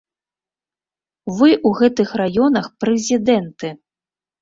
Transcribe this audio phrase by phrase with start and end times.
[1.37, 3.67] Вы ў гэтых раёнах прэзідэнты!